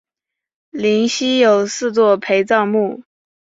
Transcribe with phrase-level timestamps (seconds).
[0.71, 3.03] 灵犀有四座陪葬墓。